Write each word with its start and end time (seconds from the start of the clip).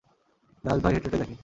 দাস 0.63 0.77
ভাই 0.83 0.93
হেঁটে 0.93 1.07
হেঁটে 1.07 1.19
দেখে। 1.21 1.35